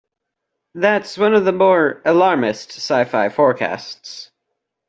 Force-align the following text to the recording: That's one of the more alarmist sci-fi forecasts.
That's 0.73 1.15
one 1.15 1.35
of 1.35 1.45
the 1.45 1.51
more 1.51 2.01
alarmist 2.05 2.71
sci-fi 2.75 3.29
forecasts. 3.29 4.31